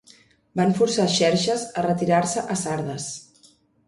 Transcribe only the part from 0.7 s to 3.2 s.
forçar Xerxes a retirar-se a Sardes.